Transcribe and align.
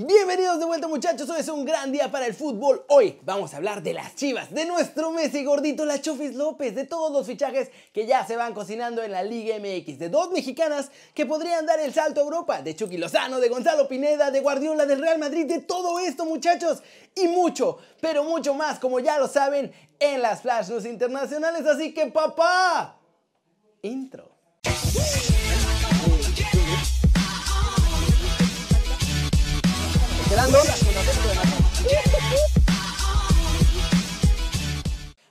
Bienvenidos 0.00 0.60
de 0.60 0.64
vuelta 0.64 0.86
muchachos, 0.86 1.28
hoy 1.28 1.40
es 1.40 1.48
un 1.48 1.64
gran 1.64 1.90
día 1.90 2.08
para 2.08 2.24
el 2.24 2.32
fútbol. 2.32 2.84
Hoy 2.86 3.18
vamos 3.24 3.52
a 3.52 3.56
hablar 3.56 3.82
de 3.82 3.94
las 3.94 4.14
chivas, 4.14 4.54
de 4.54 4.64
nuestro 4.64 5.10
Messi 5.10 5.42
gordito, 5.42 5.84
la 5.84 6.00
Chofis 6.00 6.36
López, 6.36 6.72
de 6.76 6.84
todos 6.84 7.10
los 7.10 7.26
fichajes 7.26 7.72
que 7.92 8.06
ya 8.06 8.24
se 8.24 8.36
van 8.36 8.54
cocinando 8.54 9.02
en 9.02 9.10
la 9.10 9.24
Liga 9.24 9.56
MX, 9.58 9.98
de 9.98 10.08
dos 10.08 10.30
mexicanas 10.30 10.92
que 11.14 11.26
podrían 11.26 11.66
dar 11.66 11.80
el 11.80 11.92
salto 11.92 12.20
a 12.20 12.22
Europa, 12.22 12.62
de 12.62 12.76
Chucky 12.76 12.96
Lozano, 12.96 13.40
de 13.40 13.48
Gonzalo 13.48 13.88
Pineda, 13.88 14.30
de 14.30 14.38
Guardiola, 14.38 14.86
del 14.86 15.00
Real 15.00 15.18
Madrid, 15.18 15.46
de 15.46 15.62
todo 15.62 15.98
esto 15.98 16.24
muchachos 16.24 16.80
y 17.16 17.26
mucho, 17.26 17.78
pero 18.00 18.22
mucho 18.22 18.54
más, 18.54 18.78
como 18.78 19.00
ya 19.00 19.18
lo 19.18 19.26
saben, 19.26 19.72
en 19.98 20.22
las 20.22 20.42
Flash 20.42 20.68
News 20.68 20.86
internacionales. 20.86 21.66
Así 21.66 21.92
que 21.92 22.06
papá, 22.06 23.00
intro. 23.82 24.30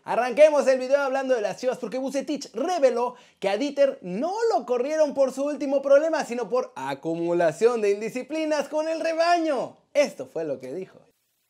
Arranquemos 0.04 0.68
el 0.68 0.80
video 0.80 1.00
hablando 1.00 1.34
de 1.34 1.42
las 1.42 1.60
chivas 1.60 1.78
porque 1.78 1.98
Bucetich 1.98 2.54
reveló 2.54 3.16
que 3.40 3.50
a 3.50 3.58
Dieter 3.58 4.00
no 4.02 4.34
lo 4.54 4.66
corrieron 4.66 5.14
por 5.14 5.32
su 5.32 5.46
último 5.46 5.82
problema, 5.82 6.24
sino 6.26 6.50
por 6.50 6.72
acumulación 6.76 7.82
de 7.82 7.92
indisciplinas 7.92 8.68
con 8.70 8.88
el 8.88 9.00
rebaño. 9.00 9.78
Esto 9.94 10.26
fue 10.26 10.46
lo 10.46 10.60
que 10.60 10.74
dijo. 10.74 11.00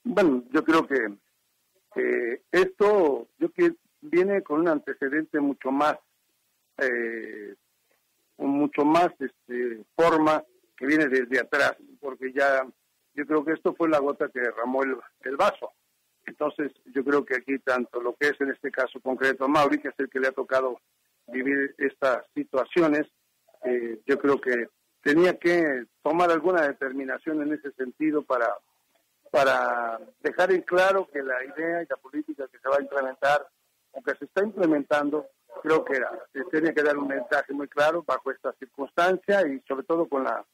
Bueno, 0.04 0.44
yo 0.52 0.64
creo 0.64 0.86
que 0.88 1.18
esto 2.52 3.28
yo 3.40 3.52
que 3.52 3.74
viene 4.02 4.42
con 4.44 4.62
un 4.62 4.68
antecedente 4.68 5.40
mucho 5.40 5.72
más, 5.72 5.98
eh, 6.78 7.56
mucho 8.38 8.86
más 8.86 9.10
este, 9.20 9.84
forma 9.96 10.44
que 10.76 10.86
viene 10.86 11.08
desde 11.08 11.40
atrás, 11.40 11.76
porque 12.00 12.32
ya 12.34 12.68
yo 13.18 13.26
creo 13.26 13.44
que 13.44 13.54
esto 13.54 13.74
fue 13.74 13.90
la 13.90 13.98
gota 13.98 14.30
que 14.30 14.40
derramó 14.40 14.84
el, 14.84 15.36
vaso. 15.36 15.74
Entonces, 16.28 16.72
yo 16.94 17.04
creo 17.04 17.26
que 17.26 17.36
aquí 17.36 17.58
tanto 17.59 18.00
lo 18.00 18.16
que 18.16 18.28
es 18.28 18.40
en 18.40 18.52
este 18.52 18.70
caso 18.70 19.00
concreto 19.02 19.46
a 19.46 19.48
Mauri, 19.48 19.80
que 19.80 19.88
es 19.88 19.96
el 19.98 20.08
que 20.08 20.20
le 20.20 20.28
ha 20.28 20.32
tocado 20.32 20.80
vivir 21.26 21.74
estas 21.80 22.24
situaciones, 22.36 23.08
eh, 23.64 24.00
yo 24.06 24.20
creo 24.20 24.40
que 24.40 24.68
tenía 25.02 25.38
que 25.40 25.86
tomar 26.04 26.30
alguna 26.30 26.62
determinación 26.68 27.42
en 27.42 27.54
ese 27.54 27.72
sentido 27.72 28.22
para, 28.22 28.54
para 29.31 30.00
dejar 30.20 30.52
en 30.52 30.62
claro 30.62 31.09
que 31.12 31.24
la 31.24 31.44
idea 31.44 31.81
y 31.81 31.88
la 31.90 31.98
política 31.98 32.48
que 32.52 32.59
se 32.59 32.70
va 32.70 32.76
a 32.78 32.84
implementar, 32.84 33.48
aunque 33.94 34.16
se 34.16 34.26
está 34.26 34.44
implementando, 34.44 35.26
creo 35.64 35.84
que 35.84 35.96
era, 35.96 36.12
tenía 36.52 36.74
que 36.74 36.84
dar 36.84 36.98
un 36.98 37.08
mensaje 37.08 37.52
muy 37.52 37.68
claro 37.68 38.04
bajo 38.06 38.30
esta 38.30 38.54
circunstancia 38.59 39.48
y 39.48 39.59
sobre 39.68 39.86
todo 39.86 40.08
con 40.08 40.24
la 40.24 40.46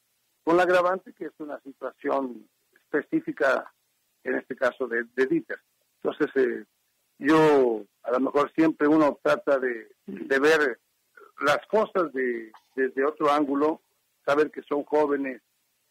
con 0.44 0.58
la 0.58 0.64
agravante 0.64 1.14
que 1.14 1.26
es 1.26 1.40
una 1.40 1.60
situación 1.62 2.48
específica, 2.94 3.72
en 4.24 4.36
este 4.36 4.56
caso 4.56 4.88
de, 4.88 5.04
de 5.16 5.26
Dieter. 5.26 5.60
Entonces, 6.02 6.30
eh, 6.36 6.66
yo, 7.20 7.84
a 8.04 8.12
lo 8.12 8.20
mejor 8.20 8.52
siempre 8.54 8.88
uno 8.88 9.20
trata 9.22 9.60
de, 9.60 9.88
ver 10.06 10.80
las 11.42 11.66
cosas 11.68 12.12
de, 12.14 12.52
desde 12.76 13.06
otro 13.06 13.32
ángulo, 13.32 13.82
saber 14.26 14.52
que 14.52 14.62
son 14.64 14.84
jóvenes, 14.84 15.42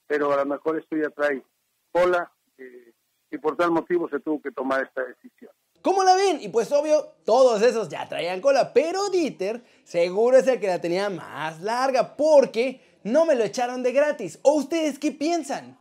pero 0.06 0.32
a 0.32 0.36
lo 0.36 0.46
mejor 0.46 0.78
esto 0.78 0.96
ya 0.96 1.10
trae 1.10 1.42
cola 1.90 2.30
eh, 2.58 2.92
y 3.30 3.38
por 3.38 3.56
tal 3.56 3.70
motivo 3.70 4.08
se 4.08 4.20
tuvo 4.20 4.40
que 4.42 4.52
tomar 4.52 4.82
esta 4.82 5.02
decisión. 5.04 5.50
¿Cómo 5.80 6.04
la 6.04 6.14
ven? 6.14 6.40
Y 6.40 6.48
pues 6.48 6.70
obvio, 6.70 7.14
todos 7.24 7.60
esos 7.62 7.88
ya 7.88 8.08
traían 8.08 8.40
cola, 8.40 8.72
pero 8.72 9.10
Dieter 9.10 9.64
seguro 9.82 10.36
es 10.36 10.46
el 10.46 10.60
que 10.60 10.68
la 10.68 10.80
tenía 10.80 11.10
más 11.10 11.60
larga 11.60 12.16
porque 12.16 13.00
no 13.02 13.24
me 13.26 13.34
lo 13.34 13.42
echaron 13.42 13.82
de 13.82 13.92
gratis. 13.92 14.38
¿O 14.42 14.52
ustedes 14.54 14.98
qué 14.98 15.10
piensan? 15.10 15.78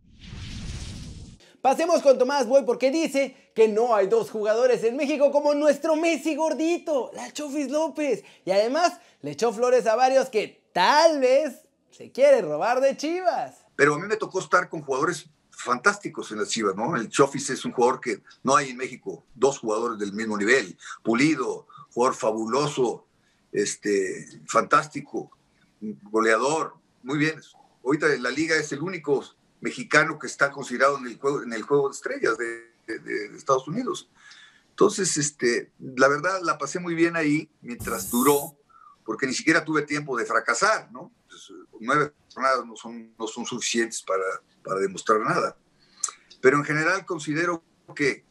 Pasemos 1.62 2.02
con 2.02 2.18
Tomás 2.18 2.48
Boy 2.48 2.64
porque 2.66 2.90
dice 2.90 3.52
que 3.54 3.68
no 3.68 3.94
hay 3.94 4.08
dos 4.08 4.30
jugadores 4.30 4.82
en 4.82 4.96
México 4.96 5.30
como 5.30 5.54
nuestro 5.54 5.94
Messi 5.94 6.34
gordito, 6.34 7.12
la 7.14 7.32
Chofis 7.32 7.70
López. 7.70 8.24
Y 8.44 8.50
además 8.50 8.98
le 9.20 9.30
echó 9.30 9.52
flores 9.52 9.86
a 9.86 9.94
varios 9.94 10.28
que 10.28 10.68
tal 10.72 11.20
vez 11.20 11.62
se 11.92 12.10
quiere 12.10 12.42
robar 12.42 12.80
de 12.80 12.96
Chivas. 12.96 13.64
Pero 13.76 13.94
a 13.94 13.98
mí 14.00 14.08
me 14.08 14.16
tocó 14.16 14.40
estar 14.40 14.68
con 14.68 14.82
jugadores 14.82 15.30
fantásticos 15.50 16.32
en 16.32 16.40
las 16.40 16.48
Chivas, 16.48 16.74
¿no? 16.74 16.96
El 16.96 17.08
Chofis 17.08 17.50
es 17.50 17.64
un 17.64 17.70
jugador 17.70 18.00
que 18.00 18.22
no 18.42 18.56
hay 18.56 18.70
en 18.70 18.76
México, 18.76 19.22
dos 19.32 19.60
jugadores 19.60 20.00
del 20.00 20.12
mismo 20.14 20.36
nivel. 20.36 20.76
Pulido, 21.04 21.68
jugador 21.94 22.16
fabuloso, 22.16 23.06
este, 23.52 24.26
fantástico, 24.48 25.30
goleador, 25.80 26.74
muy 27.04 27.18
bien. 27.18 27.40
Ahorita 27.84 28.08
la 28.18 28.30
liga 28.30 28.56
es 28.56 28.72
el 28.72 28.82
único 28.82 29.24
mexicano 29.62 30.18
que 30.18 30.26
está 30.26 30.50
considerado 30.50 30.98
en 30.98 31.06
el 31.06 31.18
juego, 31.18 31.42
en 31.42 31.52
el 31.54 31.62
juego 31.62 31.88
de 31.88 31.94
estrellas 31.94 32.36
de, 32.36 32.70
Estados 33.36 33.66
Unidos. 33.68 34.10
Entonces, 34.70 35.16
este, 35.16 35.70
la 35.78 36.08
verdad 36.08 36.40
la 36.42 36.58
pasé 36.58 36.80
muy 36.80 36.94
bien 36.94 37.16
ahí 37.16 37.48
mientras 37.62 38.10
duró, 38.10 38.58
porque 39.04 39.26
ni 39.26 39.32
siquiera 39.32 39.64
tuve 39.64 39.82
tiempo 39.82 40.16
de 40.16 40.26
fracasar, 40.26 40.90
¿no? 40.90 41.12
Pues, 41.28 41.52
nueve 41.80 42.12
jornadas 42.34 42.66
no 42.66 42.76
son, 42.76 43.14
no 43.16 43.26
son 43.28 43.46
suficientes 43.46 44.02
para, 44.02 44.24
para 44.64 44.80
demostrar 44.80 45.20
nada. 45.20 45.56
Pero 46.40 46.58
en 46.58 46.64
general 46.64 47.06
considero 47.06 47.62
que 47.94 48.24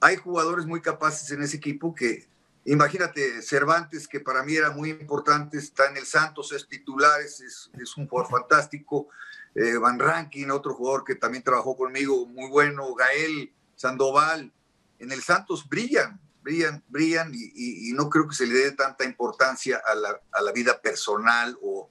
hay 0.00 0.16
jugadores 0.16 0.64
muy 0.64 0.80
capaces 0.80 1.30
en 1.30 1.42
ese 1.42 1.58
equipo 1.58 1.94
que, 1.94 2.26
imagínate, 2.64 3.42
Cervantes, 3.42 4.08
que 4.08 4.20
para 4.20 4.42
mí 4.42 4.56
era 4.56 4.70
muy 4.70 4.90
importante, 4.90 5.58
está 5.58 5.88
en 5.88 5.96
el 5.96 6.06
Santos, 6.06 6.52
es 6.52 6.66
titular, 6.68 7.20
es, 7.20 7.40
es 7.40 7.96
un 7.96 8.08
jugador 8.08 8.30
fantástico. 8.30 9.08
Eh, 9.54 9.76
Van 9.78 9.98
Rankin, 9.98 10.50
otro 10.50 10.74
jugador 10.74 11.04
que 11.04 11.14
también 11.14 11.44
trabajó 11.44 11.76
conmigo, 11.76 12.26
muy 12.26 12.50
bueno, 12.50 12.92
Gael, 12.94 13.52
Sandoval, 13.76 14.52
en 14.98 15.12
el 15.12 15.22
Santos 15.22 15.68
brillan, 15.68 16.20
brillan, 16.42 16.82
brillan 16.88 17.32
y, 17.34 17.92
no 17.92 18.10
creo 18.10 18.28
que 18.28 18.34
se 18.34 18.46
le 18.46 18.54
dé 18.54 18.72
tanta 18.72 19.04
importancia 19.04 19.80
a 19.84 19.94
la, 19.94 20.20
a 20.32 20.42
la 20.42 20.52
vida 20.52 20.80
personal 20.80 21.56
o, 21.62 21.88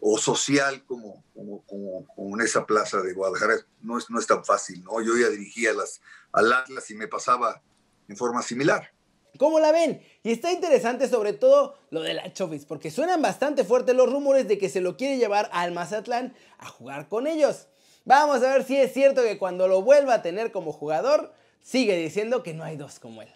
o 0.00 0.18
social 0.18 0.84
como, 0.86 1.22
como, 1.34 1.62
como, 1.66 2.36
en 2.36 2.40
esa 2.40 2.64
plaza 2.64 3.02
de 3.02 3.12
Guadalajara. 3.12 3.56
No 3.82 3.98
es, 3.98 4.08
no 4.08 4.18
es 4.18 4.26
tan 4.26 4.44
fácil, 4.44 4.82
¿no? 4.82 5.00
Yo 5.02 5.16
ya 5.16 5.28
dirigía 5.28 5.74
las, 5.74 6.00
al 6.32 6.52
Atlas 6.52 6.90
y 6.90 6.94
me 6.94 7.08
pasaba 7.08 7.62
en 8.08 8.16
forma 8.16 8.42
similar. 8.42 8.90
¿Cómo 9.36 9.60
la 9.60 9.72
ven? 9.72 10.02
Y 10.22 10.32
está 10.32 10.52
interesante 10.52 11.08
sobre 11.08 11.32
todo 11.32 11.76
lo 11.90 12.02
de 12.02 12.14
la 12.14 12.32
Chofis, 12.32 12.64
porque 12.64 12.90
suenan 12.90 13.22
bastante 13.22 13.64
fuertes 13.64 13.94
los 13.94 14.10
rumores 14.10 14.48
de 14.48 14.58
que 14.58 14.68
se 14.68 14.80
lo 14.80 14.96
quiere 14.96 15.18
llevar 15.18 15.48
al 15.52 15.72
Mazatlán 15.72 16.34
a 16.58 16.66
jugar 16.66 17.08
con 17.08 17.26
ellos. 17.26 17.66
Vamos 18.04 18.42
a 18.42 18.52
ver 18.52 18.64
si 18.64 18.76
es 18.76 18.92
cierto 18.92 19.22
que 19.22 19.38
cuando 19.38 19.68
lo 19.68 19.82
vuelva 19.82 20.14
a 20.14 20.22
tener 20.22 20.52
como 20.52 20.72
jugador, 20.72 21.32
sigue 21.62 21.96
diciendo 21.96 22.42
que 22.42 22.54
no 22.54 22.64
hay 22.64 22.76
dos 22.76 23.00
como 23.00 23.22
él. 23.22 23.28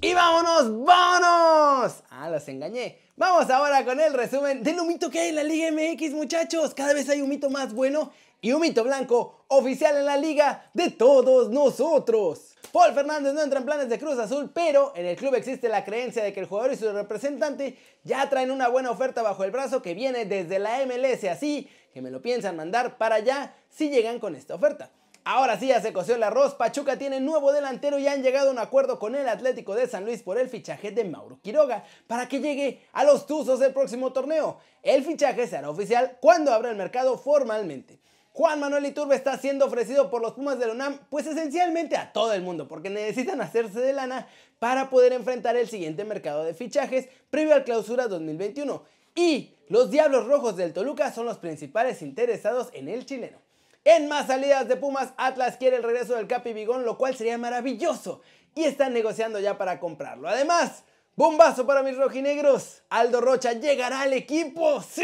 Y 0.00 0.14
vámonos, 0.14 0.84
vámonos. 0.84 2.04
Ah, 2.10 2.30
los 2.30 2.46
engañé. 2.48 2.98
Vamos 3.16 3.50
ahora 3.50 3.84
con 3.84 3.98
el 3.98 4.14
resumen 4.14 4.62
del 4.62 4.78
humito 4.78 5.10
que 5.10 5.18
hay 5.18 5.28
en 5.30 5.34
la 5.34 5.42
Liga 5.42 5.72
MX, 5.72 6.12
muchachos. 6.12 6.72
Cada 6.72 6.94
vez 6.94 7.08
hay 7.08 7.20
un 7.20 7.28
mito 7.28 7.50
más 7.50 7.74
bueno 7.74 8.12
y 8.40 8.52
un 8.52 8.60
mito 8.60 8.84
blanco 8.84 9.44
oficial 9.48 9.96
en 9.96 10.06
la 10.06 10.16
liga 10.16 10.70
de 10.74 10.90
todos 10.90 11.50
nosotros. 11.50 12.56
Paul 12.72 12.92
Fernández 12.92 13.32
no 13.32 13.40
entra 13.40 13.60
en 13.60 13.64
planes 13.64 13.88
de 13.88 13.98
Cruz 13.98 14.18
Azul, 14.18 14.50
pero 14.54 14.92
en 14.94 15.06
el 15.06 15.16
club 15.16 15.34
existe 15.34 15.68
la 15.68 15.84
creencia 15.84 16.22
de 16.22 16.32
que 16.32 16.40
el 16.40 16.46
jugador 16.46 16.72
y 16.72 16.76
su 16.76 16.90
representante 16.92 17.78
ya 18.04 18.28
traen 18.28 18.50
una 18.50 18.68
buena 18.68 18.90
oferta 18.90 19.22
bajo 19.22 19.44
el 19.44 19.50
brazo 19.50 19.80
que 19.80 19.94
viene 19.94 20.26
desde 20.26 20.58
la 20.58 20.84
MLS, 20.84 21.24
así 21.24 21.68
que 21.92 22.02
me 22.02 22.10
lo 22.10 22.20
piensan 22.20 22.56
mandar 22.56 22.98
para 22.98 23.16
allá 23.16 23.54
si 23.70 23.88
llegan 23.88 24.20
con 24.20 24.36
esta 24.36 24.54
oferta. 24.54 24.90
Ahora 25.24 25.58
sí 25.58 25.68
ya 25.68 25.80
se 25.80 25.92
coció 25.92 26.14
el 26.14 26.22
arroz, 26.22 26.54
Pachuca 26.54 26.96
tiene 26.96 27.20
nuevo 27.20 27.52
delantero 27.52 27.98
y 27.98 28.06
han 28.06 28.22
llegado 28.22 28.48
a 28.48 28.52
un 28.52 28.58
acuerdo 28.58 28.98
con 28.98 29.14
el 29.14 29.28
Atlético 29.28 29.74
de 29.74 29.86
San 29.86 30.04
Luis 30.04 30.22
por 30.22 30.38
el 30.38 30.48
fichaje 30.48 30.90
de 30.90 31.04
Mauro 31.04 31.38
Quiroga 31.42 31.84
para 32.06 32.28
que 32.28 32.40
llegue 32.40 32.80
a 32.92 33.04
los 33.04 33.26
Tuzos 33.26 33.58
del 33.58 33.74
próximo 33.74 34.12
torneo. 34.12 34.58
El 34.82 35.04
fichaje 35.04 35.46
será 35.46 35.68
oficial 35.68 36.16
cuando 36.20 36.52
abra 36.52 36.70
el 36.70 36.76
mercado 36.76 37.18
formalmente. 37.18 38.00
Juan 38.38 38.60
Manuel 38.60 38.86
Iturbe 38.86 39.16
está 39.16 39.36
siendo 39.36 39.66
ofrecido 39.66 40.10
por 40.10 40.22
los 40.22 40.34
Pumas 40.34 40.60
de 40.60 40.66
la 40.68 40.72
UNAM, 40.72 41.00
pues 41.10 41.26
esencialmente 41.26 41.96
a 41.96 42.12
todo 42.12 42.32
el 42.34 42.42
mundo, 42.42 42.68
porque 42.68 42.88
necesitan 42.88 43.40
hacerse 43.40 43.80
de 43.80 43.92
lana 43.92 44.28
para 44.60 44.90
poder 44.90 45.12
enfrentar 45.12 45.56
el 45.56 45.66
siguiente 45.66 46.04
mercado 46.04 46.44
de 46.44 46.54
fichajes 46.54 47.08
previo 47.30 47.52
al 47.52 47.64
clausura 47.64 48.06
2021. 48.06 48.84
Y 49.16 49.56
los 49.66 49.90
Diablos 49.90 50.28
Rojos 50.28 50.56
del 50.56 50.72
Toluca 50.72 51.12
son 51.12 51.26
los 51.26 51.38
principales 51.38 52.00
interesados 52.00 52.68
en 52.74 52.88
el 52.88 53.06
chileno. 53.06 53.38
En 53.82 54.06
más 54.06 54.28
salidas 54.28 54.68
de 54.68 54.76
Pumas, 54.76 55.14
Atlas 55.16 55.56
quiere 55.56 55.74
el 55.74 55.82
regreso 55.82 56.14
del 56.14 56.28
Capi 56.28 56.52
Bigón, 56.52 56.84
lo 56.84 56.96
cual 56.96 57.16
sería 57.16 57.38
maravilloso. 57.38 58.20
Y 58.54 58.66
están 58.66 58.92
negociando 58.92 59.40
ya 59.40 59.58
para 59.58 59.80
comprarlo. 59.80 60.28
Además, 60.28 60.84
Bombazo 61.18 61.66
para 61.66 61.82
mis 61.82 61.96
rojinegros. 61.96 62.82
Aldo 62.90 63.20
Rocha 63.20 63.52
llegará 63.52 64.02
al 64.02 64.12
equipo. 64.12 64.80
Sí. 64.80 65.02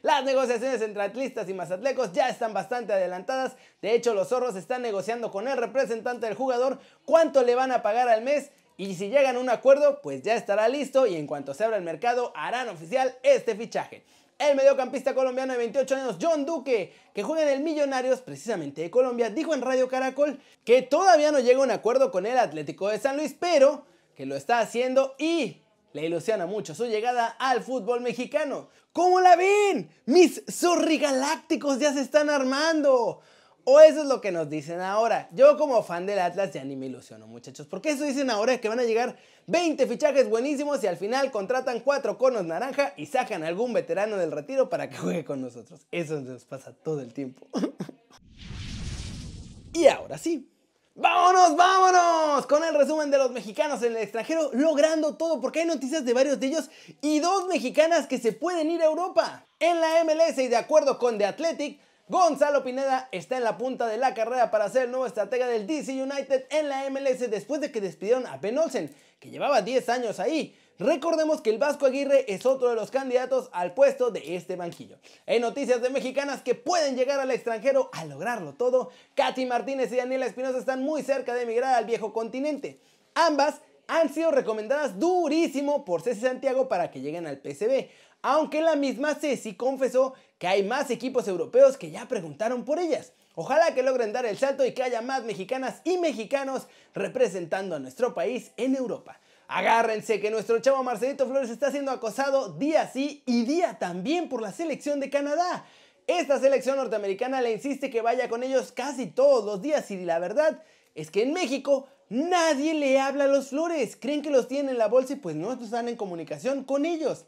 Las 0.00 0.24
negociaciones 0.24 0.80
entre 0.80 1.02
atlistas 1.02 1.46
y 1.46 1.52
mazatlecos 1.52 2.10
ya 2.12 2.30
están 2.30 2.54
bastante 2.54 2.94
adelantadas. 2.94 3.52
De 3.82 3.94
hecho, 3.94 4.14
los 4.14 4.28
zorros 4.28 4.56
están 4.56 4.80
negociando 4.80 5.30
con 5.30 5.46
el 5.48 5.58
representante 5.58 6.24
del 6.24 6.36
jugador 6.36 6.78
cuánto 7.04 7.42
le 7.42 7.54
van 7.54 7.70
a 7.70 7.82
pagar 7.82 8.08
al 8.08 8.22
mes. 8.22 8.50
Y 8.78 8.94
si 8.94 9.10
llegan 9.10 9.36
a 9.36 9.40
un 9.40 9.50
acuerdo, 9.50 10.00
pues 10.00 10.22
ya 10.22 10.36
estará 10.36 10.68
listo 10.68 11.06
y 11.06 11.16
en 11.16 11.26
cuanto 11.26 11.52
se 11.52 11.64
abra 11.64 11.76
el 11.76 11.84
mercado 11.84 12.32
harán 12.34 12.70
oficial 12.70 13.14
este 13.22 13.54
fichaje. 13.54 14.04
El 14.38 14.56
mediocampista 14.56 15.14
colombiano 15.14 15.52
de 15.52 15.58
28 15.58 15.96
años, 15.96 16.16
John 16.18 16.46
Duque, 16.46 16.94
que 17.14 17.22
juega 17.22 17.42
en 17.42 17.50
el 17.50 17.60
Millonarios, 17.60 18.22
precisamente 18.22 18.80
de 18.80 18.90
Colombia, 18.90 19.28
dijo 19.28 19.52
en 19.52 19.60
Radio 19.60 19.86
Caracol 19.86 20.40
que 20.64 20.80
todavía 20.80 21.30
no 21.30 21.40
llega 21.40 21.60
a 21.60 21.64
un 21.64 21.70
acuerdo 21.70 22.10
con 22.10 22.24
el 22.24 22.38
Atlético 22.38 22.88
de 22.88 22.98
San 22.98 23.18
Luis, 23.18 23.36
pero 23.38 23.91
que 24.14 24.26
lo 24.26 24.36
está 24.36 24.60
haciendo 24.60 25.14
y 25.18 25.62
le 25.92 26.06
ilusiona 26.06 26.46
mucho 26.46 26.74
su 26.74 26.86
llegada 26.86 27.26
al 27.38 27.62
fútbol 27.62 28.00
mexicano. 28.00 28.68
¿Cómo 28.92 29.20
la 29.20 29.36
ven? 29.36 29.90
Mis 30.06 30.42
zorrigalácticos 30.50 31.78
ya 31.78 31.92
se 31.92 32.00
están 32.00 32.30
armando. 32.30 33.20
O 33.64 33.80
eso 33.80 34.02
es 34.02 34.08
lo 34.08 34.20
que 34.20 34.32
nos 34.32 34.50
dicen 34.50 34.80
ahora. 34.80 35.28
Yo 35.32 35.56
como 35.56 35.82
fan 35.82 36.04
del 36.04 36.18
Atlas 36.18 36.52
ya 36.52 36.64
ni 36.64 36.74
me 36.74 36.86
ilusiono, 36.86 37.26
muchachos. 37.26 37.66
Porque 37.66 37.90
eso 37.90 38.04
dicen 38.04 38.28
ahora 38.28 38.60
que 38.60 38.68
van 38.68 38.80
a 38.80 38.84
llegar 38.84 39.16
20 39.46 39.86
fichajes 39.86 40.28
buenísimos 40.28 40.82
y 40.82 40.88
al 40.88 40.96
final 40.96 41.30
contratan 41.30 41.80
4 41.80 42.18
conos 42.18 42.44
naranja 42.44 42.92
y 42.96 43.06
sacan 43.06 43.44
a 43.44 43.48
algún 43.48 43.72
veterano 43.72 44.16
del 44.16 44.32
retiro 44.32 44.68
para 44.68 44.88
que 44.88 44.96
juegue 44.96 45.24
con 45.24 45.40
nosotros. 45.40 45.86
Eso 45.92 46.20
nos 46.20 46.44
pasa 46.44 46.72
todo 46.72 47.00
el 47.00 47.14
tiempo. 47.14 47.46
y 49.72 49.86
ahora 49.86 50.18
sí, 50.18 50.51
¡Vámonos, 50.94 51.56
vámonos! 51.56 52.46
Con 52.46 52.62
el 52.64 52.74
resumen 52.74 53.10
de 53.10 53.16
los 53.16 53.30
mexicanos 53.30 53.82
en 53.82 53.92
el 53.92 54.02
extranjero, 54.02 54.50
logrando 54.52 55.16
todo, 55.16 55.40
porque 55.40 55.60
hay 55.60 55.66
noticias 55.66 56.04
de 56.04 56.12
varios 56.12 56.38
de 56.38 56.48
ellos 56.48 56.70
y 57.00 57.20
dos 57.20 57.46
mexicanas 57.48 58.06
que 58.06 58.18
se 58.18 58.32
pueden 58.32 58.70
ir 58.70 58.82
a 58.82 58.86
Europa. 58.86 59.46
En 59.58 59.80
la 59.80 60.04
MLS 60.04 60.36
y 60.36 60.48
de 60.48 60.56
acuerdo 60.56 60.98
con 60.98 61.16
The 61.16 61.24
Athletic, 61.24 61.80
Gonzalo 62.08 62.64
Pineda 62.64 63.08
está 63.12 63.36
en 63.36 63.44
la 63.44 63.56
punta 63.56 63.86
de 63.86 63.96
la 63.96 64.12
carrera 64.12 64.50
para 64.50 64.68
ser 64.68 64.84
el 64.84 64.90
nuevo 64.90 65.06
estratega 65.06 65.46
del 65.46 65.68
DC 65.68 66.02
United 66.02 66.46
en 66.50 66.68
la 66.68 66.90
MLS 66.90 67.30
después 67.30 67.60
de 67.60 67.70
que 67.70 67.80
despidieron 67.80 68.26
a 68.26 68.38
Ben 68.38 68.58
Olsen, 68.58 68.92
que 69.20 69.30
llevaba 69.30 69.62
10 69.62 69.88
años 69.88 70.18
ahí. 70.18 70.56
Recordemos 70.80 71.40
que 71.40 71.50
el 71.50 71.58
Vasco 71.58 71.86
Aguirre 71.86 72.24
es 72.26 72.44
otro 72.44 72.70
de 72.70 72.74
los 72.74 72.90
candidatos 72.90 73.50
al 73.52 73.72
puesto 73.72 74.10
de 74.10 74.34
este 74.34 74.56
banquillo. 74.56 74.98
Hay 75.26 75.38
noticias 75.38 75.80
de 75.80 75.90
mexicanas 75.90 76.42
que 76.42 76.56
pueden 76.56 76.96
llegar 76.96 77.20
al 77.20 77.30
extranjero 77.30 77.88
a 77.92 78.04
lograrlo 78.04 78.54
todo. 78.54 78.90
Katy 79.14 79.46
Martínez 79.46 79.92
y 79.92 79.96
Daniela 79.96 80.26
Espinosa 80.26 80.58
están 80.58 80.82
muy 80.82 81.02
cerca 81.04 81.34
de 81.34 81.42
emigrar 81.42 81.76
al 81.76 81.84
viejo 81.84 82.12
continente. 82.12 82.80
Ambas 83.14 83.60
han 83.86 84.12
sido 84.12 84.30
recomendadas 84.30 84.98
durísimo 84.98 85.84
por 85.84 86.02
Ceci 86.02 86.22
Santiago 86.22 86.68
para 86.68 86.90
que 86.90 87.00
lleguen 87.00 87.26
al 87.26 87.38
PCB, 87.38 87.88
aunque 88.22 88.62
la 88.62 88.76
misma 88.76 89.14
Ceci 89.14 89.54
confesó 89.54 90.14
que 90.38 90.46
hay 90.46 90.62
más 90.62 90.90
equipos 90.90 91.28
europeos 91.28 91.76
que 91.76 91.90
ya 91.90 92.08
preguntaron 92.08 92.64
por 92.64 92.78
ellas. 92.78 93.12
Ojalá 93.34 93.74
que 93.74 93.82
logren 93.82 94.12
dar 94.12 94.26
el 94.26 94.38
salto 94.38 94.64
y 94.64 94.72
que 94.72 94.82
haya 94.82 95.00
más 95.00 95.24
mexicanas 95.24 95.80
y 95.84 95.98
mexicanos 95.98 96.66
representando 96.94 97.76
a 97.76 97.78
nuestro 97.78 98.14
país 98.14 98.52
en 98.56 98.76
Europa. 98.76 99.18
Agárrense 99.48 100.20
que 100.20 100.30
nuestro 100.30 100.58
chavo 100.60 100.82
Marcelito 100.82 101.26
Flores 101.26 101.50
está 101.50 101.70
siendo 101.70 101.90
acosado 101.90 102.54
día 102.54 102.88
sí 102.88 103.22
y 103.26 103.44
día 103.44 103.78
también 103.78 104.28
por 104.28 104.40
la 104.40 104.52
selección 104.52 105.00
de 105.00 105.10
Canadá. 105.10 105.66
Esta 106.06 106.38
selección 106.40 106.76
norteamericana 106.76 107.40
le 107.40 107.52
insiste 107.52 107.90
que 107.90 108.02
vaya 108.02 108.28
con 108.28 108.42
ellos 108.42 108.72
casi 108.72 109.06
todos 109.06 109.44
los 109.44 109.62
días 109.62 109.90
y 109.90 110.04
la 110.04 110.18
verdad 110.18 110.62
es 110.94 111.10
que 111.10 111.22
en 111.22 111.32
México 111.32 111.86
nadie 112.08 112.74
le 112.74 113.00
habla 113.00 113.24
a 113.24 113.28
los 113.28 113.48
Flores. 113.48 113.96
Creen 113.98 114.22
que 114.22 114.30
los 114.30 114.48
tienen 114.48 114.70
en 114.70 114.78
la 114.78 114.88
bolsa 114.88 115.14
y 115.14 115.16
pues 115.16 115.36
no 115.36 115.52
están 115.52 115.88
en 115.88 115.96
comunicación 115.96 116.64
con 116.64 116.84
ellos. 116.84 117.26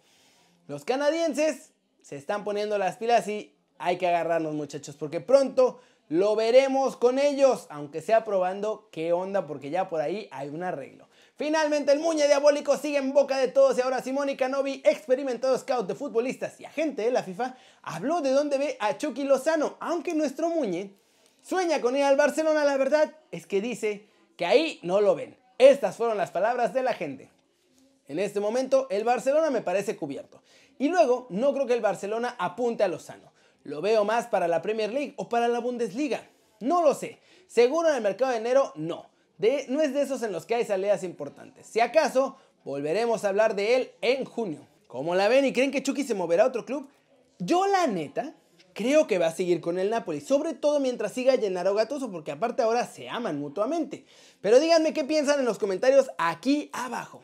Los 0.67 0.87
canadienses 0.87 1.73
se 2.01 2.17
están 2.17 2.43
poniendo 2.43 2.79
las 2.79 2.97
pilas 2.97 3.29
y 3.29 3.55
hay 3.79 3.99
que 3.99 4.09
agarrarnos 4.09 4.55
muchachos 4.55 4.97
porque 4.97 5.21
pronto 5.21 5.79
lo 6.09 6.37
veremos 6.37 6.97
con 6.97 7.19
ellos, 7.19 7.67
aunque 7.69 8.01
sea 8.01 8.25
probando 8.25 8.89
qué 8.91 9.13
onda 9.13 9.47
porque 9.47 9.69
ya 9.69 9.91
por 9.91 10.01
ahí 10.01 10.27
hay 10.31 10.49
un 10.49 10.63
arreglo. 10.63 11.07
Finalmente 11.37 11.93
el 11.93 12.01
Muñe 12.01 12.27
Diabólico 12.27 12.79
sigue 12.79 12.97
en 12.97 13.13
boca 13.13 13.37
de 13.37 13.49
todos 13.49 13.77
y 13.77 13.83
ahora 13.83 14.03
Simone 14.03 14.39
Canovi, 14.39 14.81
experimentado 14.87 15.59
scout 15.59 15.87
de 15.87 15.95
futbolistas 15.95 16.59
y 16.59 16.65
agente 16.65 17.03
de 17.03 17.11
la 17.11 17.23
FIFA, 17.23 17.57
habló 17.83 18.23
de 18.23 18.31
dónde 18.31 18.57
ve 18.57 18.79
a 18.81 18.97
Chucky 18.97 19.25
Lozano, 19.25 19.77
aunque 19.81 20.15
nuestro 20.15 20.49
Muñe 20.49 20.95
sueña 21.43 21.83
con 21.83 21.95
ir 21.95 22.05
al 22.05 22.17
Barcelona, 22.17 22.65
la 22.65 22.79
verdad 22.79 23.15
es 23.33 23.47
que 23.47 23.61
dice 23.61 24.09
que 24.39 24.47
ahí 24.47 24.79
no 24.83 25.03
lo 25.03 25.15
ven. 25.15 25.37
Estas 25.59 25.97
fueron 25.97 26.17
las 26.17 26.31
palabras 26.31 26.73
de 26.73 26.83
la 26.83 26.95
gente. 26.95 27.31
En 28.07 28.19
este 28.19 28.41
momento 28.41 28.87
el 28.91 29.05
Barcelona 29.05 29.51
me 29.51 29.63
parece 29.63 29.97
cubierto. 29.97 30.43
Y 30.79 30.89
luego 30.89 31.27
no 31.31 31.53
creo 31.53 31.67
que 31.67 31.75
el 31.75 31.81
Barcelona 31.81 32.37
apunte 32.39 32.85
a 32.85 32.89
Lozano. 32.89 33.33
Lo 33.63 33.81
veo 33.81 34.05
más 34.05 34.27
para 34.27 34.49
la 34.49 34.63
Premier 34.63 34.93
League 34.93 35.15
o 35.17 35.29
para 35.29 35.49
la 35.49 35.61
Bundesliga. 35.61 36.29
No 36.61 36.83
lo 36.83 36.95
sé. 36.95 37.19
Seguro 37.47 37.89
en 37.89 37.97
el 37.97 38.03
mercado 38.03 38.33
de 38.33 38.39
enero 38.39 38.73
no 38.77 39.15
no 39.69 39.81
es 39.81 39.93
de 39.95 40.03
esos 40.03 40.23
en 40.23 40.33
los 40.33 40.47
que 40.47 40.55
hay 40.55 40.65
salidas 40.65 41.03
importantes. 41.03 41.67
Si 41.67 41.81
acaso, 41.81 42.37
volveremos 42.65 43.25
a 43.25 43.29
hablar 43.29 43.55
de 43.55 43.77
él 43.77 43.91
en 44.01 44.25
junio. 44.25 44.61
¿Cómo 44.87 45.15
la 45.15 45.29
ven 45.29 45.45
y 45.45 45.53
creen 45.53 45.71
que 45.71 45.83
Chucky 45.83 46.05
se 46.05 46.15
moverá 46.15 46.45
a 46.45 46.49
otro 46.49 46.65
club? 46.65 46.89
Yo 47.39 47.67
la 47.67 47.87
neta 47.87 48.35
creo 48.75 49.07
que 49.07 49.19
va 49.19 49.27
a 49.27 49.33
seguir 49.33 49.61
con 49.61 49.79
el 49.79 49.91
Napoli, 49.91 50.21
sobre 50.21 50.55
todo 50.55 50.79
mientras 50.79 51.13
siga 51.13 51.37
Gennaro 51.37 51.75
Gattuso, 51.75 52.11
porque 52.11 52.31
aparte 52.31 52.63
ahora 52.63 52.87
se 52.87 53.09
aman 53.09 53.39
mutuamente. 53.39 54.07
Pero 54.41 54.61
díganme 54.61 54.93
qué 54.93 55.05
piensan 55.05 55.41
en 55.41 55.47
los 55.47 55.59
comentarios 55.59 56.11
aquí 56.17 56.71
abajo. 56.73 57.23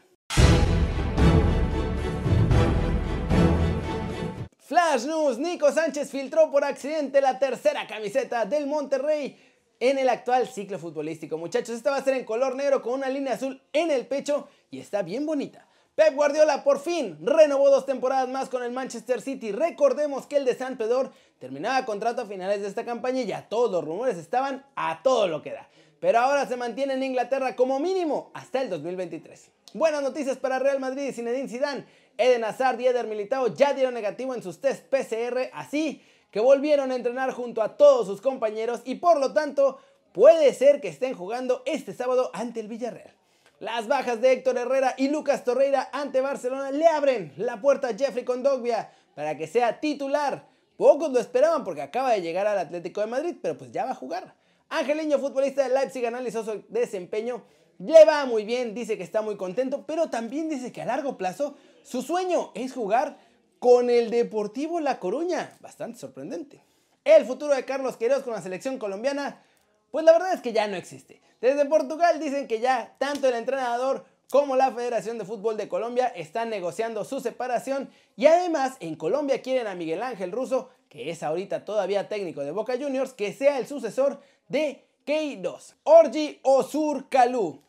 Flash 4.70 5.04
News, 5.04 5.36
Nico 5.38 5.72
Sánchez 5.72 6.12
filtró 6.12 6.48
por 6.48 6.62
accidente 6.62 7.20
la 7.20 7.40
tercera 7.40 7.88
camiseta 7.88 8.44
del 8.44 8.68
Monterrey 8.68 9.36
en 9.80 9.98
el 9.98 10.08
actual 10.08 10.46
ciclo 10.46 10.78
futbolístico. 10.78 11.36
Muchachos, 11.36 11.74
esta 11.74 11.90
va 11.90 11.96
a 11.96 12.04
ser 12.04 12.14
en 12.14 12.24
color 12.24 12.54
negro 12.54 12.80
con 12.80 12.92
una 12.92 13.08
línea 13.08 13.32
azul 13.32 13.60
en 13.72 13.90
el 13.90 14.06
pecho 14.06 14.46
y 14.70 14.78
está 14.78 15.02
bien 15.02 15.26
bonita. 15.26 15.66
Pep 15.96 16.14
Guardiola 16.14 16.62
por 16.62 16.78
fin 16.78 17.18
renovó 17.20 17.68
dos 17.68 17.84
temporadas 17.84 18.28
más 18.28 18.48
con 18.48 18.62
el 18.62 18.70
Manchester 18.70 19.20
City. 19.20 19.50
Recordemos 19.50 20.28
que 20.28 20.36
el 20.36 20.44
de 20.44 20.54
San 20.54 20.78
Pedro 20.78 21.10
terminaba 21.40 21.84
contrato 21.84 22.22
a 22.22 22.26
finales 22.26 22.60
de 22.60 22.68
esta 22.68 22.84
campaña 22.84 23.22
y 23.22 23.26
ya 23.26 23.48
todos 23.48 23.72
los 23.72 23.82
rumores 23.82 24.18
estaban 24.18 24.64
a 24.76 25.02
todo 25.02 25.26
lo 25.26 25.42
que 25.42 25.50
da. 25.50 25.68
Pero 25.98 26.20
ahora 26.20 26.46
se 26.46 26.56
mantiene 26.56 26.94
en 26.94 27.02
Inglaterra 27.02 27.56
como 27.56 27.80
mínimo 27.80 28.30
hasta 28.34 28.62
el 28.62 28.70
2023. 28.70 29.50
Buenas 29.72 30.02
noticias 30.02 30.36
para 30.36 30.60
Real 30.60 30.78
Madrid 30.78 31.08
y 31.08 31.12
Zinedine 31.12 31.48
Zidane. 31.48 31.86
Eden 32.20 32.44
Hazard 32.44 32.78
y 32.80 32.86
Eder 32.86 33.06
Militao 33.06 33.48
ya 33.48 33.72
dieron 33.72 33.94
negativo 33.94 34.34
en 34.34 34.42
sus 34.42 34.60
test 34.60 34.86
PCR, 34.86 35.50
así 35.52 36.02
que 36.30 36.40
volvieron 36.40 36.92
a 36.92 36.94
entrenar 36.94 37.32
junto 37.32 37.62
a 37.62 37.76
todos 37.76 38.06
sus 38.06 38.20
compañeros 38.20 38.82
y 38.84 38.96
por 38.96 39.18
lo 39.18 39.32
tanto 39.32 39.78
puede 40.12 40.52
ser 40.54 40.80
que 40.80 40.88
estén 40.88 41.14
jugando 41.14 41.62
este 41.66 41.94
sábado 41.94 42.30
ante 42.34 42.60
el 42.60 42.68
Villarreal. 42.68 43.14
Las 43.58 43.88
bajas 43.88 44.20
de 44.20 44.32
Héctor 44.32 44.58
Herrera 44.58 44.94
y 44.96 45.08
Lucas 45.08 45.44
Torreira 45.44 45.88
ante 45.92 46.20
Barcelona 46.20 46.70
le 46.70 46.86
abren 46.86 47.32
la 47.36 47.60
puerta 47.60 47.88
a 47.88 47.94
Jeffrey 47.94 48.24
Condogbia 48.24 48.90
para 49.14 49.36
que 49.36 49.46
sea 49.46 49.80
titular. 49.80 50.46
Pocos 50.76 51.10
lo 51.12 51.20
esperaban 51.20 51.62
porque 51.62 51.82
acaba 51.82 52.12
de 52.12 52.22
llegar 52.22 52.46
al 52.46 52.58
Atlético 52.58 53.02
de 53.02 53.06
Madrid, 53.06 53.36
pero 53.42 53.58
pues 53.58 53.70
ya 53.70 53.84
va 53.84 53.90
a 53.90 53.94
jugar. 53.94 54.34
Angeliño, 54.70 55.18
futbolista 55.18 55.62
de 55.62 55.74
Leipzig, 55.74 56.06
analizó 56.06 56.44
su 56.44 56.64
desempeño. 56.68 57.44
Le 57.80 58.04
va 58.04 58.26
muy 58.26 58.44
bien, 58.44 58.74
dice 58.74 58.98
que 58.98 59.02
está 59.02 59.22
muy 59.22 59.38
contento, 59.38 59.86
pero 59.86 60.10
también 60.10 60.50
dice 60.50 60.70
que 60.70 60.82
a 60.82 60.84
largo 60.84 61.16
plazo 61.16 61.56
su 61.82 62.02
sueño 62.02 62.52
es 62.54 62.74
jugar 62.74 63.16
con 63.58 63.88
el 63.88 64.10
Deportivo 64.10 64.80
La 64.80 64.98
Coruña. 64.98 65.56
Bastante 65.60 65.98
sorprendente. 65.98 66.62
El 67.04 67.24
futuro 67.24 67.54
de 67.54 67.64
Carlos 67.64 67.96
Queiroz 67.96 68.22
con 68.22 68.34
la 68.34 68.42
selección 68.42 68.78
colombiana, 68.78 69.42
pues 69.90 70.04
la 70.04 70.12
verdad 70.12 70.34
es 70.34 70.42
que 70.42 70.52
ya 70.52 70.68
no 70.68 70.76
existe. 70.76 71.22
Desde 71.40 71.64
Portugal 71.64 72.20
dicen 72.20 72.48
que 72.48 72.60
ya 72.60 72.96
tanto 72.98 73.28
el 73.28 73.34
entrenador 73.34 74.04
como 74.30 74.56
la 74.56 74.72
Federación 74.72 75.16
de 75.16 75.24
Fútbol 75.24 75.56
de 75.56 75.68
Colombia 75.68 76.08
están 76.08 76.50
negociando 76.50 77.06
su 77.06 77.20
separación 77.20 77.88
y 78.14 78.26
además 78.26 78.76
en 78.80 78.94
Colombia 78.94 79.40
quieren 79.40 79.66
a 79.66 79.74
Miguel 79.74 80.02
Ángel 80.02 80.32
Russo, 80.32 80.68
que 80.90 81.08
es 81.08 81.22
ahorita 81.22 81.64
todavía 81.64 82.10
técnico 82.10 82.42
de 82.42 82.50
Boca 82.50 82.76
Juniors, 82.78 83.14
que 83.14 83.32
sea 83.32 83.58
el 83.58 83.66
sucesor 83.66 84.20
de 84.48 84.84
Queiroz. 85.10 85.74
Orji 85.82 86.38
Osur. 86.44 87.08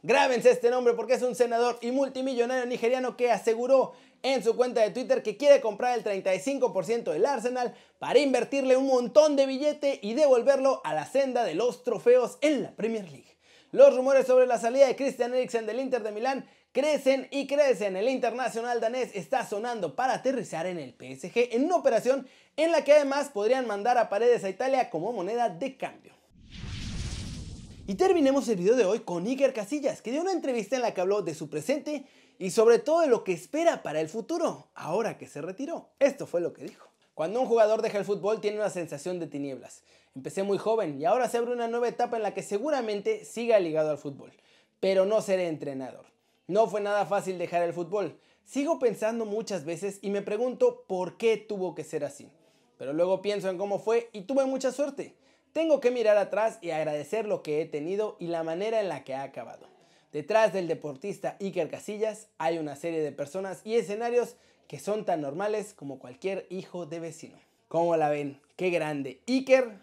Grábense 0.04 0.52
este 0.52 0.70
nombre 0.70 0.94
porque 0.94 1.16
es 1.16 1.24
un 1.24 1.34
senador 1.34 1.80
y 1.82 1.90
multimillonario 1.90 2.68
nigeriano 2.68 3.18
que 3.18 3.32
aseguró 3.32 3.94
en 4.22 4.44
su 4.44 4.56
cuenta 4.56 4.82
de 4.82 4.92
Twitter 4.92 5.24
que 5.24 5.38
quiere 5.38 5.60
comprar 5.60 5.98
el 5.98 6.04
35% 6.04 7.12
del 7.12 7.26
Arsenal 7.26 7.74
para 7.98 8.20
invertirle 8.20 8.78
un 8.78 8.86
montón 8.86 9.36
de 9.36 9.48
billete 9.48 9.98
y 10.04 10.14
devolverlo 10.14 10.82
a 10.84 10.94
la 10.94 11.08
senda 11.08 11.44
de 11.44 11.56
los 11.56 11.84
trofeos 11.84 12.38
en 12.42 12.62
la 12.62 12.76
Premier 12.76 13.06
League. 13.06 13.36
Los 13.72 13.96
rumores 13.96 14.28
sobre 14.28 14.46
la 14.46 14.60
salida 14.60 14.86
de 14.86 14.96
Christian 14.96 15.34
Eriksen 15.34 15.66
del 15.66 15.80
Inter 15.80 16.04
de 16.04 16.12
Milán 16.12 16.48
crecen 16.72 17.28
y 17.32 17.48
crecen. 17.48 17.96
El 17.96 18.08
internacional 18.10 18.80
danés 18.80 19.16
está 19.16 19.48
sonando 19.48 19.96
para 19.96 20.14
aterrizar 20.14 20.68
en 20.68 20.78
el 20.78 20.92
PSG 20.92 21.56
en 21.56 21.66
una 21.66 21.78
operación 21.78 22.28
en 22.56 22.72
la 22.72 22.84
que 22.84 22.94
además 22.94 23.30
podrían 23.30 23.66
mandar 23.66 23.98
a 23.98 24.10
Paredes 24.10 24.44
a 24.44 24.50
Italia 24.50 24.92
como 24.92 25.12
moneda 25.12 25.50
de 25.50 25.76
cambio. 25.76 26.21
Y 27.88 27.96
terminemos 27.96 28.48
el 28.48 28.58
video 28.58 28.76
de 28.76 28.86
hoy 28.86 29.00
con 29.00 29.26
Iker 29.26 29.54
Casillas, 29.54 30.02
que 30.02 30.12
dio 30.12 30.22
una 30.22 30.32
entrevista 30.32 30.76
en 30.76 30.84
la 30.84 30.94
que 30.94 31.02
habló 31.02 31.24
de 31.24 31.34
su 31.34 31.50
presente 31.50 32.06
y 32.38 32.52
sobre 32.52 32.78
todo 32.78 33.02
de 33.02 33.08
lo 33.08 33.24
que 33.24 33.34
espera 33.34 33.82
para 33.82 34.00
el 34.00 34.08
futuro, 34.08 34.68
ahora 34.76 35.18
que 35.18 35.28
se 35.28 35.42
retiró. 35.42 35.90
Esto 36.00 36.28
fue 36.28 36.42
lo 36.42 36.54
que 36.54 36.64
dijo. 36.64 36.88
Cuando 37.16 37.42
un 37.42 37.48
jugador 37.48 37.82
deja 37.82 37.98
el 37.98 38.06
fútbol 38.06 38.40
tiene 38.40 38.58
una 38.58 38.70
sensación 38.70 39.20
de 39.20 39.28
tinieblas. 39.28 39.84
Empecé 40.16 40.44
muy 40.44 40.60
joven 40.60 41.02
y 41.02 41.06
ahora 41.06 41.28
se 41.28 41.38
abre 41.38 41.54
una 41.54 41.68
nueva 41.68 41.88
etapa 41.88 42.18
en 42.18 42.24
la 42.24 42.34
que 42.34 42.44
seguramente 42.44 43.26
siga 43.26 43.60
ligado 43.60 43.90
al 43.90 43.98
fútbol, 43.98 44.32
pero 44.80 45.06
no 45.06 45.22
seré 45.22 45.48
entrenador. 45.48 46.06
No 46.48 46.68
fue 46.68 46.82
nada 46.82 47.06
fácil 47.08 47.40
dejar 47.40 47.64
el 47.64 47.74
fútbol. 47.74 48.18
Sigo 48.46 48.78
pensando 48.78 49.26
muchas 49.26 49.66
veces 49.66 50.00
y 50.02 50.12
me 50.12 50.22
pregunto 50.22 50.86
por 50.88 51.18
qué 51.18 51.38
tuvo 51.38 51.74
que 51.74 51.84
ser 51.84 52.04
así. 52.04 52.30
Pero 52.78 52.94
luego 52.94 53.22
pienso 53.22 53.50
en 53.50 53.58
cómo 53.58 53.80
fue 53.80 54.10
y 54.14 54.22
tuve 54.22 54.46
mucha 54.46 54.72
suerte. 54.72 55.16
Tengo 55.54 55.82
que 55.82 55.92
mirar 55.92 56.18
atrás 56.18 56.60
y 56.62 56.72
agradecer 56.72 57.26
lo 57.26 57.44
que 57.44 57.62
he 57.62 57.66
tenido 57.66 58.16
y 58.20 58.28
la 58.28 58.44
manera 58.44 58.80
en 58.80 58.90
la 58.90 59.04
que 59.04 59.14
ha 59.14 59.24
acabado. 59.24 59.68
Detrás 60.14 60.54
del 60.54 60.68
deportista 60.68 61.38
Iker 61.40 61.70
Casillas 61.70 62.28
hay 62.38 62.58
una 62.58 62.76
serie 62.76 63.02
de 63.02 63.12
personas 63.12 63.62
y 63.64 63.76
escenarios 63.76 64.36
que 64.68 64.80
son 64.80 65.04
tan 65.04 65.22
normales 65.22 65.74
como 65.74 66.00
cualquier 66.00 66.48
hijo 66.50 66.86
de 66.86 67.00
vecino. 67.00 67.38
¿Cómo 67.68 67.96
la 67.98 68.10
ven? 68.10 68.40
Qué 68.56 68.70
grande. 68.70 69.22
Iker, 69.28 69.78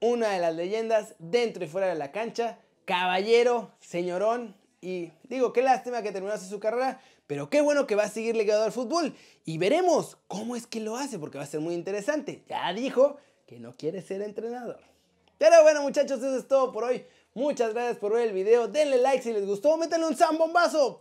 una 0.00 0.30
de 0.30 0.40
las 0.40 0.54
leyendas 0.54 1.14
dentro 1.18 1.64
y 1.64 1.68
fuera 1.68 1.86
de 1.86 1.94
la 1.94 2.12
cancha, 2.12 2.58
caballero, 2.84 3.70
señorón, 3.80 4.54
y 4.82 5.12
digo, 5.30 5.54
qué 5.54 5.62
lástima 5.62 6.02
que 6.02 6.12
terminase 6.12 6.46
su 6.46 6.60
carrera, 6.60 7.00
pero 7.26 7.48
qué 7.48 7.62
bueno 7.62 7.86
que 7.86 7.94
va 7.94 8.02
a 8.02 8.08
seguir 8.08 8.36
ligado 8.36 8.64
al 8.64 8.72
fútbol. 8.72 9.14
Y 9.46 9.56
veremos 9.56 10.18
cómo 10.28 10.56
es 10.56 10.66
que 10.66 10.80
lo 10.80 10.96
hace, 10.96 11.18
porque 11.18 11.38
va 11.38 11.44
a 11.44 11.46
ser 11.46 11.60
muy 11.60 11.74
interesante. 11.74 12.44
Ya 12.48 12.70
dijo 12.74 13.16
que 13.46 13.58
no 13.58 13.76
quiere 13.76 14.02
ser 14.02 14.20
entrenador. 14.20 14.93
Pero 15.38 15.62
bueno 15.62 15.82
muchachos, 15.82 16.18
eso 16.18 16.36
es 16.36 16.48
todo 16.48 16.72
por 16.72 16.84
hoy. 16.84 17.04
Muchas 17.34 17.74
gracias 17.74 17.98
por 17.98 18.12
ver 18.12 18.28
el 18.28 18.32
video. 18.32 18.68
Denle 18.68 18.98
like 18.98 19.22
si 19.22 19.32
les 19.32 19.44
gustó. 19.46 19.76
Métanle 19.76 20.06
un 20.06 20.16
zambombazo. 20.16 20.98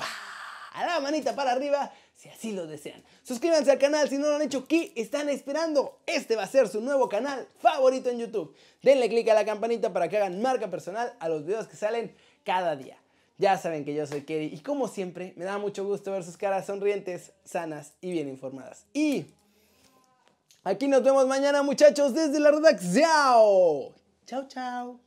A 0.74 0.86
la 0.86 1.00
manita 1.00 1.36
para 1.36 1.52
arriba 1.52 1.92
si 2.16 2.30
así 2.30 2.52
lo 2.52 2.66
desean. 2.66 3.04
Suscríbanse 3.24 3.70
al 3.70 3.78
canal 3.78 4.10
si 4.10 4.18
no 4.18 4.28
lo 4.28 4.36
han 4.36 4.42
hecho. 4.42 4.68
¿Qué 4.68 4.94
están 4.96 5.30
esperando? 5.30 6.00
Este 6.08 6.36
va 6.36 6.44
a 6.44 6.48
ser 6.48 6.68
su 6.68 6.82
nuevo 6.82 7.10
canal 7.10 7.48
favorito 7.60 8.10
en 8.10 8.20
YouTube. 8.20 8.56
Denle 8.82 9.10
click 9.10 9.30
a 9.30 9.34
la 9.34 9.46
campanita 9.46 9.94
para 9.94 10.10
que 10.10 10.18
hagan 10.18 10.42
marca 10.42 10.70
personal 10.70 11.14
a 11.20 11.30
los 11.30 11.46
videos 11.46 11.68
que 11.68 11.76
salen 11.76 12.16
cada 12.44 12.76
día. 12.76 12.98
Ya 13.38 13.58
saben 13.58 13.84
que 13.84 13.94
yo 13.94 14.08
soy 14.08 14.24
Kerry 14.24 14.46
y 14.54 14.60
como 14.60 14.88
siempre 14.88 15.34
me 15.36 15.46
da 15.46 15.58
mucho 15.58 15.86
gusto 15.86 16.12
ver 16.12 16.24
sus 16.24 16.38
caras 16.38 16.66
sonrientes, 16.66 17.34
sanas 17.44 17.94
y 18.00 18.12
bien 18.12 18.30
informadas. 18.30 18.86
Y 18.94 19.26
aquí 20.64 20.88
nos 20.88 21.04
vemos 21.04 21.28
mañana 21.28 21.62
muchachos 21.62 22.14
desde 22.14 22.40
la 22.40 22.52
redacción. 22.52 24.03
Ciao, 24.26 24.46
ciao. 24.48 25.00